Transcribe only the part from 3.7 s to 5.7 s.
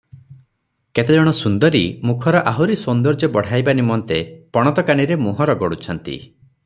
ନିମନ୍ତେ ପଣତକାନିରେ ମୁହଁ